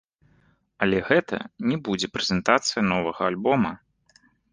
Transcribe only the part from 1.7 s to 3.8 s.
не будзе прэзентацыя новага альбома.